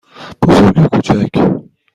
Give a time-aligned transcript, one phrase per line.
[0.41, 1.33] بزرگ یا کوچک؟